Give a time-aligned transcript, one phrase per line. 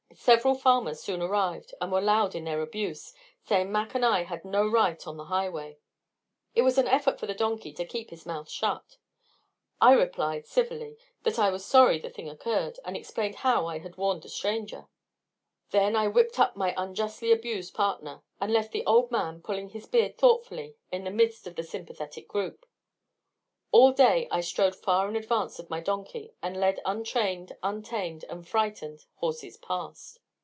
[0.13, 3.11] Several farmers soon arrived and were loud in their abuse,
[3.45, 5.79] saying Mac and I had no right on the highway.
[6.53, 8.97] It was an effort for the donkey to keep his mouth shut.
[9.79, 13.95] I replied, civilly, that I was sorry the thing occurred, and explained how I had
[13.97, 14.89] warned the stranger.
[15.71, 19.87] Then I whipped up my unjustly abused partner, and left the old man pulling his
[19.87, 22.65] beard thoughtfully in the midst of the sympathetic group.
[23.73, 28.45] All day I strode far in advance of my donkey and led untrained, untamed, and
[28.45, 30.19] frightened horses past.